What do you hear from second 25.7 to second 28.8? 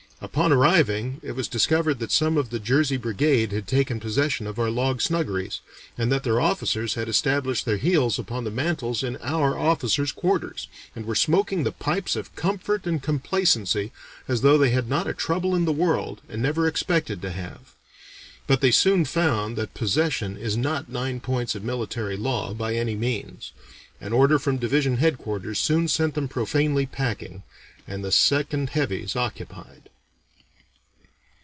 sent them profanely packing, and the Second